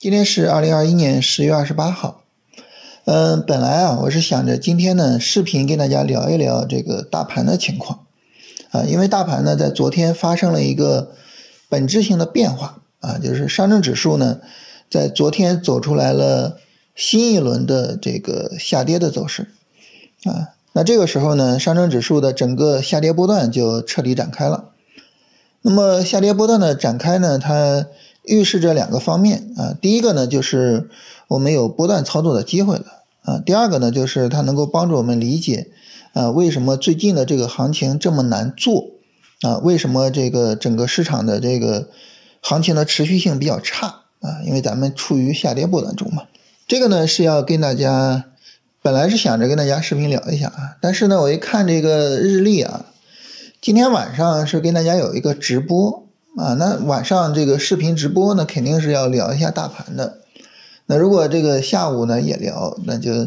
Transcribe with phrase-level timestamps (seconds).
[0.00, 2.22] 今天是二零二一年十月二十八号。
[3.04, 8.06] 嗯，本来啊，我是想着今天呢，视频跟大家聊一聊这个大盘的情况
[8.70, 11.10] 啊，因为大盘呢在昨天发生了一个
[11.68, 14.38] 本质性的变化啊，就是上证指数呢
[14.88, 16.58] 在昨天走出来了
[16.94, 19.48] 新一轮的这个下跌的走势
[20.22, 20.50] 啊。
[20.74, 24.66] 那这个时候呢，上证指数的整个下跌波段就彻底展开了。
[25.62, 27.86] 那么下跌波段的展开呢，它
[28.28, 30.88] 预示着两个方面啊，第一个呢就是
[31.28, 32.84] 我们有波段操作的机会了
[33.22, 35.68] 啊，第二个呢就是它能够帮助我们理解
[36.12, 38.90] 啊为什么最近的这个行情这么难做
[39.40, 41.88] 啊，为什么这个整个市场的这个
[42.42, 46.24] 行情的持续性比较差啊，因为咱们处于下跌波段中嘛。
[46.66, 48.26] 这个呢是要跟大家
[48.82, 52.84] 本来是想着跟大家视频聊一下啊，但是呢我一看这个日历啊，
[53.62, 56.07] 今天晚上是跟大家有一个直播。
[56.38, 60.18] 啊，那晚上这个视频直播呢，肯定是要聊一下大盘的。
[60.86, 63.26] 那如果这个下午呢也聊，那就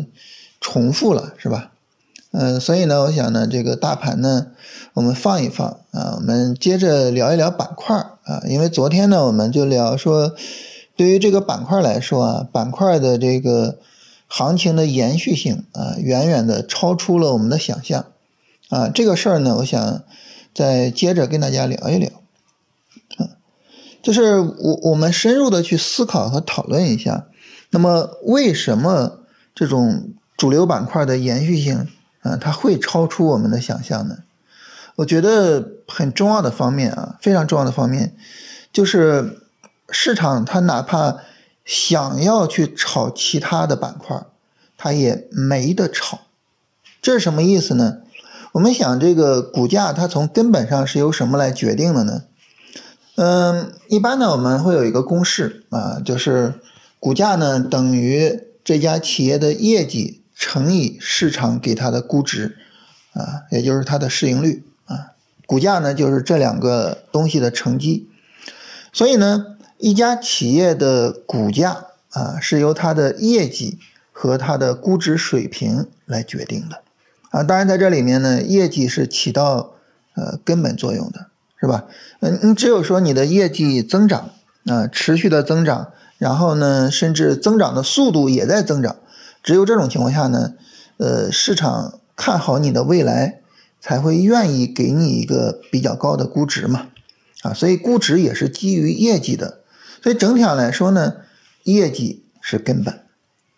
[0.61, 1.71] 重复了，是吧？
[2.31, 4.47] 嗯，所以呢，我想呢，这个大盘呢，
[4.93, 10.33] 我们放一放啊，我们接着聊一聊板块啊，因为昨天呢，我们就聊说，
[10.95, 13.77] 对于这个板块来说啊，板块的这个
[14.27, 18.05] 行情的延续性啊，远远的超出了我们的想象
[18.69, 18.87] 啊。
[18.87, 20.01] 这个事儿呢，我想
[20.55, 22.20] 再接着跟大家聊一聊。
[24.01, 27.27] 就是我我们深入的去思考和讨论一下，
[27.69, 29.19] 那么为什么
[29.53, 31.87] 这种主流板块的延续性
[32.21, 34.17] 啊，它会超出我们的想象呢？
[34.97, 38.15] 我觉得很重要的方面啊，非常重要的方面，
[38.73, 39.39] 就是
[39.89, 41.17] 市场它哪怕
[41.63, 44.21] 想要去炒其他的板块，
[44.77, 46.21] 它也没得炒。
[47.01, 47.99] 这是什么意思呢？
[48.51, 52.23] 我们想这个股价它从根本上是由什么来决定的呢？
[53.23, 56.55] 嗯，一般呢，我们会有一个公式啊，就是
[56.99, 62.57] 股价呢等于这家企业的业绩乘以市场给它的估值
[63.13, 65.11] 啊，也就是它的市盈率啊。
[65.45, 68.09] 股价呢就是这两个东西的乘积。
[68.91, 73.77] 所以呢，一家企业的股价啊是由它的业绩
[74.11, 76.81] 和它的估值水平来决定的
[77.29, 77.43] 啊。
[77.43, 79.75] 当然，在这里面呢，业绩是起到
[80.15, 81.27] 呃根本作用的。
[81.61, 81.85] 是吧？
[82.21, 84.31] 嗯，你只有说你的业绩增长
[84.65, 88.95] 啊，持续的增长，然后呢，甚至增长的速度也在增长，
[89.43, 90.53] 只有这种情况下呢，
[90.97, 93.41] 呃，市场看好你的未来，
[93.79, 96.87] 才会愿意给你一个比较高的估值嘛，
[97.43, 99.59] 啊，所以估值也是基于业绩的，
[100.01, 101.17] 所以整体上来说呢，
[101.65, 103.01] 业绩是根本。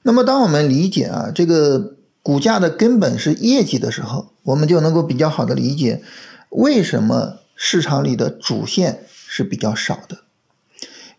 [0.01, 6.01] 那么，当我们理解啊这个股价的根本是业绩的时候，我们就能够比较好的理解
[6.49, 7.37] 为什么。
[7.55, 10.19] 市场里的主线是比较少的，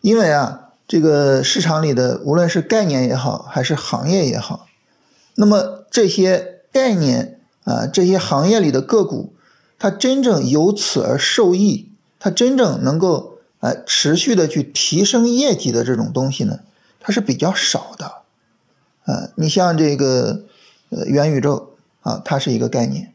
[0.01, 4.67] 因为啊，这个市场里的无论是概念也好，还是行业也好，
[5.35, 9.33] 那么这些概念啊，这些行业里的个股，
[9.79, 16.59] 它真正由此而受益，它真正能够呃持续的去提升业绩的这种东西呢，
[16.99, 18.05] 它是比较少的。
[19.05, 20.43] 啊，你像这个
[20.89, 23.14] 呃元宇宙啊，它是一个概念。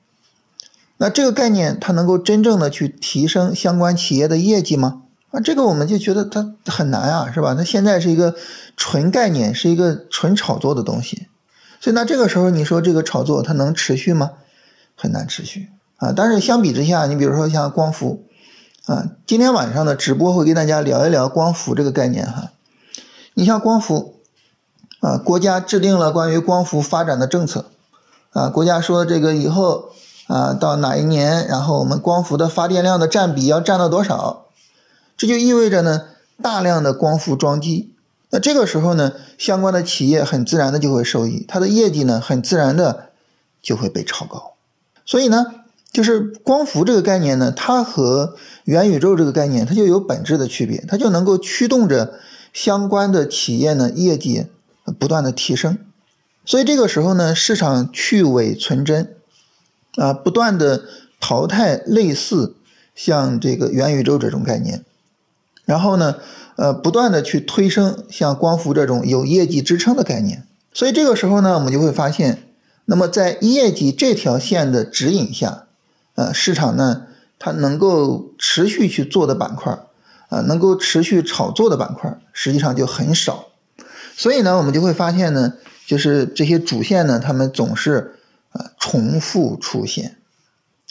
[1.03, 5.05] 那这个概念它能够真正的去提升相关企业的业绩吗？
[5.31, 7.55] 啊，这个我们就觉得它很难啊，是吧？
[7.55, 8.35] 它现在是一个
[8.77, 11.29] 纯概念，是一个纯炒作的东西，
[11.81, 14.33] 所以那这个时候你说这个炒作它能持续吗？
[14.95, 16.13] 很难持续啊。
[16.15, 18.27] 但是相比之下，你比如说像光伏
[18.85, 22.51] 啊，今天晚上的直播会跟大家聊一聊光伏这个概念哈。
[23.33, 24.17] 你像光伏
[25.01, 27.71] 啊，国家制定了关于光伏发展的政策
[28.33, 29.95] 啊，国家说这个以后。
[30.31, 34.47] 啊，到哪一年，然后我们光伏的发电量的占比要占到多少？
[35.17, 36.03] 这就意味着呢，
[36.41, 37.93] 大量的光伏装机。
[38.31, 43.07] 那这个时候呢，相关的企业很自然的就会受益，它的业绩呢，很自然的
[43.61, 44.53] 就会被炒高。
[45.05, 45.47] 所以呢，
[45.91, 52.15] 就是光伏这个概念呢，它和元宇宙这个概念，它就有本质的区别，它就能够驱动着
[52.53, 54.47] 相关的企业呢，业绩
[54.97, 55.77] 不断的提升。
[56.45, 59.17] 所以这个时候呢，市场去伪存真。
[59.97, 60.85] 啊，不断的
[61.19, 62.55] 淘汰类似
[62.95, 64.85] 像这个元宇宙这种概念，
[65.65, 66.15] 然后呢，
[66.57, 70.45] 呃，不断的去推升像光伏这种有业绩支撑的概念。
[70.73, 72.45] 所以这个时候呢，我们就会发现，
[72.85, 75.65] 那么在业绩这条线的指引下，
[76.15, 77.07] 呃，市场呢，
[77.39, 79.77] 它能够持续去做的板块，
[80.29, 83.47] 啊，能够持续炒作的板块，实际上就很少。
[84.17, 85.55] 所以呢，我们就会发现呢，
[85.87, 88.15] 就是这些主线呢，他们总是。
[88.53, 90.17] 啊，重复出现，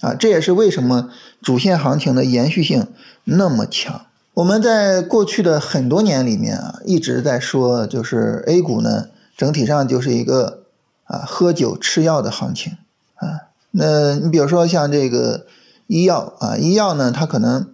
[0.01, 1.09] 啊，这也是为什么
[1.41, 2.87] 主线行情的延续性
[3.23, 4.05] 那么强。
[4.35, 10.63] 我们在过去的很多年里面啊，一直在说，就是 A 股呢，整体上就是一个
[11.03, 12.77] 啊喝酒吃药的行情
[13.15, 13.51] 啊。
[13.71, 15.45] 那你比如说像这个
[15.87, 17.69] 医药啊，医药呢，它可能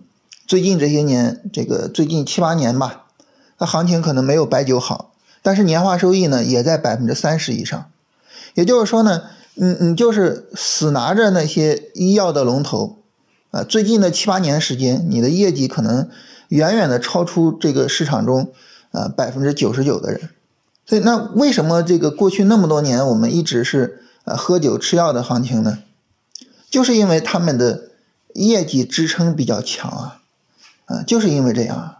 [0.47, 3.05] 最近这些年，这个最近七八年吧，
[3.59, 5.11] 它行情可能没有白酒好，
[5.43, 7.85] 但是年化收益呢也在百分之三十以上。
[8.55, 9.23] 也就是说呢，
[9.55, 12.99] 你你就是死拿着那些医药的龙头
[13.51, 16.09] 啊，最近的七八年时间，你的业绩可能。
[16.49, 18.53] 远远的超出这个市场中，
[18.91, 20.29] 啊百分之九十九的人，
[20.85, 25.79] 所以那为什么这个过去那么多年我们一直是啊喝酒吃药的行情呢？
[26.69, 27.89] 就是因为他们的
[28.35, 30.21] 业绩支撑比较强啊，
[30.85, 31.97] 啊就是因为这样啊。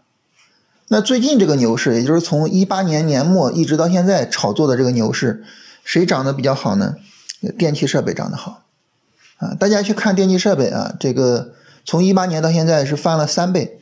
[0.90, 5.44] 那最近这个牛市，也就是从一八年年末一直到现在炒作的这个牛市，
[5.84, 6.98] 谁涨得比较好呢？
[7.52, 8.64] 电气设备涨得好，
[9.38, 11.54] 啊大家去看电气设备啊，这个
[11.84, 13.80] 从一八年到现在是翻了三倍。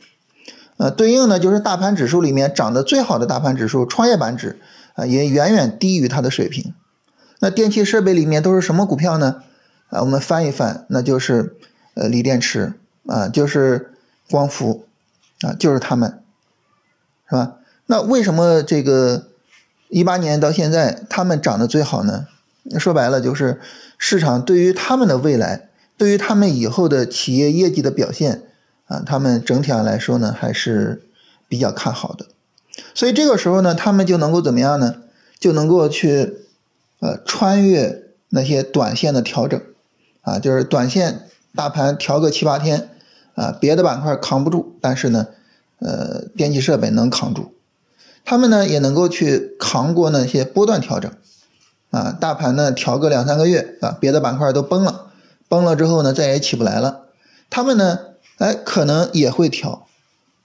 [0.76, 4.58] 呃，对应呢就是大盘指数里面涨得最好的大盘指数创业板指
[4.94, 6.74] 啊，也远远低于它的水平。
[7.38, 9.42] 那电气设备里面都是什么股票呢？
[9.90, 11.56] 啊，我们翻一翻，那就是
[11.94, 12.72] 呃锂电池
[13.06, 13.92] 啊，就是
[14.28, 14.86] 光伏
[15.42, 16.20] 啊，就是他们，
[17.28, 17.56] 是吧？
[17.86, 19.26] 那为什么这个
[19.88, 22.26] 一八年到现在他们涨得最好呢？
[22.78, 23.60] 说白了就是
[23.98, 28.42] 市场对于他们的未来，对于他们以后的企业业绩的表现。
[28.86, 31.04] 啊，他们整体上来说呢，还是
[31.48, 32.26] 比较看好的，
[32.92, 34.96] 所以这个时候呢，他们就能够怎么样呢？
[35.40, 36.34] 就能够去
[37.00, 39.58] 呃穿越那些短线的调整，
[40.20, 41.22] 啊，就是短线
[41.56, 42.90] 大盘调个七八天，
[43.36, 45.28] 啊，别的板块扛不住，但是呢，
[45.78, 47.54] 呃，电气设备能扛住，
[48.22, 51.10] 他们呢也能够去扛过那些波段调整，
[51.94, 55.12] 啊，大盘呢调个两三个月，啊，别的板块都崩了，
[55.48, 57.02] 崩了之后呢，再也起不来了，
[57.48, 57.98] 他们呢。
[58.38, 59.86] 哎，可能也会调，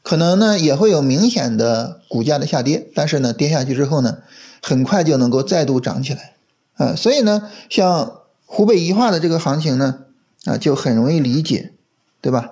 [0.03, 4.19] 可能呢也会有明显的股价的下跌，但是呢跌下去之后呢，
[4.61, 6.35] 很快就能够再度涨起来，
[6.75, 10.01] 啊，所以呢像湖北宜化的这个行情呢，
[10.45, 11.73] 啊就很容易理解，
[12.21, 12.51] 对吧？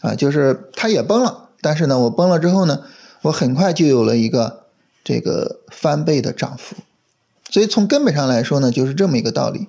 [0.00, 2.84] 啊，就是它也崩了，但是呢我崩了之后呢，
[3.22, 4.66] 我很快就有了一个
[5.02, 6.76] 这个翻倍的涨幅，
[7.50, 9.68] 所以从根本上来说呢，就是这么一个道理。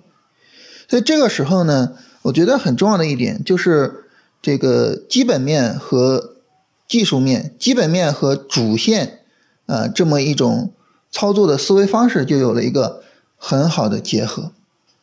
[0.88, 1.94] 所以这个时候呢，
[2.24, 4.06] 我觉得很重要的一点就是。
[4.42, 6.36] 这个基本面和
[6.88, 9.20] 技术面，基本面和主线，
[9.66, 10.72] 呃，这么一种
[11.12, 13.04] 操作的思维方式就有了一个
[13.36, 14.54] 很好的结合，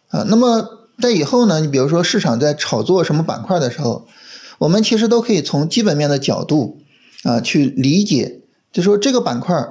[0.09, 4.09] 啊，那么在以后呢，你比如说市场在炒作什么板块的时候，
[4.57, 6.79] 我们其实都可以从基本面的角度
[7.23, 8.41] 啊去理解，
[8.73, 9.69] 就说这个板块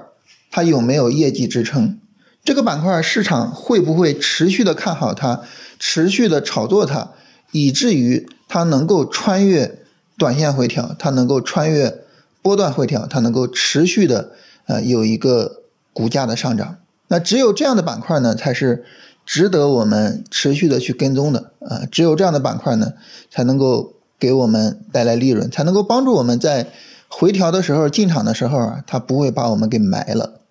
[0.51, 1.97] 它有没有业绩支撑，
[2.45, 5.41] 这个板块市场会不会持续的看好它，
[5.77, 7.09] 持续的炒作它，
[7.51, 8.29] 以至于。
[8.47, 9.79] 它能够穿越
[10.19, 12.03] 短线回调，它能够穿越
[12.43, 14.29] 波段回调，它能够持续的
[14.67, 15.63] 呃有一个
[15.93, 16.77] 股价的上涨。
[17.07, 18.85] 那只有这样的板块呢，才是
[19.25, 21.81] 值得我们持续的去跟踪的啊！
[21.91, 22.93] 只有这样的板块呢，
[23.31, 26.67] 才能够给我们带来利润，才能够帮助我们在
[27.07, 30.41] 回调的时候进场的时候啊，它不会把我们给埋了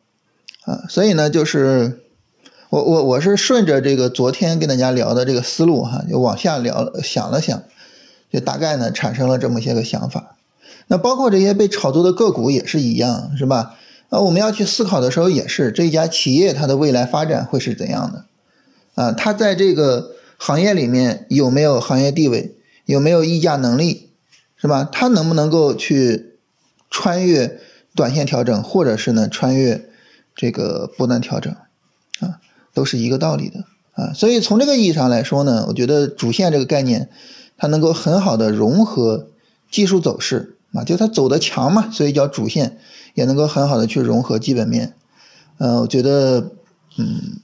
[0.65, 0.85] 啊！
[0.89, 2.01] 所以呢，就是
[2.71, 7.63] 我我我是顺着这个昨天跟大家聊的这个思路哈，就往下聊想了想。
[8.33, 10.35] 就大概呢产生了这么些个想法，
[10.89, 13.77] 那包括这些被炒作的个股也是一样，是吧？
[14.09, 18.25] 啊，我们要去思考的时候也是这家企业它的未来发展会是怎样的？
[19.01, 24.11] 啊，它在这个行业里面有没有行业地位，有没有溢价能力，
[24.57, 24.89] 是吧？
[24.91, 26.35] 它能不能够去
[26.91, 27.61] 穿越
[27.95, 29.89] 短线调整，或者是呢穿越
[30.35, 31.53] 这个波段调整？
[32.21, 32.41] 啊，
[32.73, 34.13] 都是一个道理的啊。
[34.13, 37.11] 所以从这个意义上来说呢，我觉得主线这个概念。
[37.57, 39.29] 它能够很好的融合
[39.71, 42.79] 技术走势啊，就它走的强嘛，所以叫主线，
[43.15, 44.95] 也能够很好的去融合基本面。
[45.59, 46.51] 呃，我觉得，
[46.99, 47.39] 嗯，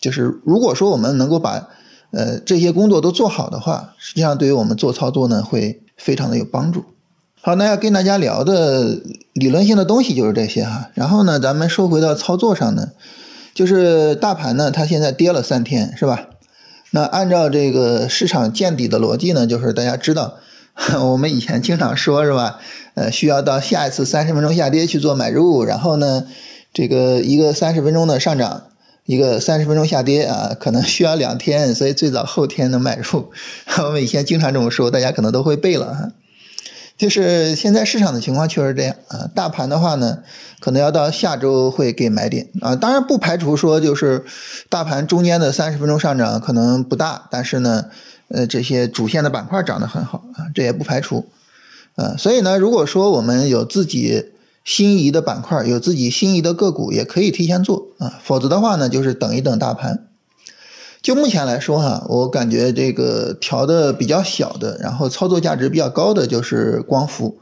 [0.00, 1.68] 就是如果说我们能够把
[2.10, 6.86] 呃这些工作都做好的话，实际上对于我们做操作呢，会非常的有帮助。
[7.46, 9.02] 好，那要跟大家聊的
[9.34, 10.88] 理论性的东西就是这些哈。
[10.94, 12.92] 然后呢，咱们说回到操作上呢，
[13.52, 16.28] 就是大盘呢，它现在跌了三天，是吧？
[16.92, 20.36] 那按照这个市场见底的逻辑呢，就是大家知道，
[21.04, 22.58] 我们以前经常说是吧？
[22.94, 26.24] 呃，需要到下一次三十分钟下跌去做买入，然后呢，
[26.72, 28.62] 这个一个三十分钟的上涨，
[29.04, 33.30] 一个三十分钟下跌啊，可能需要两天，所以最早后天能买入。
[33.84, 36.12] 我们以前经常这么说，大家可能都会背了哈。
[36.96, 40.18] 就是现在市场的情况确实这样啊，大盘的话呢，
[40.60, 44.24] 可能要到下周会给买点啊，当然不排除说就是
[44.68, 47.86] 大盘中间的三十分钟上涨可能不大，但是呢，
[48.28, 51.26] 呃，这些主线的板块涨得很好啊，这也不排除
[51.96, 54.32] 呃，所以呢，如果说我们有自己
[54.64, 60.06] 心仪的板块，有自己心仪的个股，也可以提前做啊，否则的话呢，就是等一等大盘。
[61.04, 67.36] 就目前来说哈，我感觉这个调的比较小的，然后操作价值比较高的就是光伏，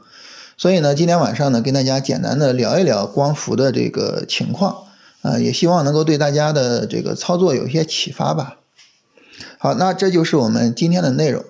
[0.57, 4.75] 所以呢，今天晚上呢，跟大家简单的聊一聊光伏的这个情况
[5.21, 8.57] 啊，也希望能够对大家的这个操作有一些启发吧。
[9.57, 11.45] 好，那这就是我们今天的内容。